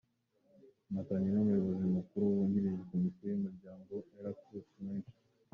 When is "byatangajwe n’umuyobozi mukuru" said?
0.89-2.23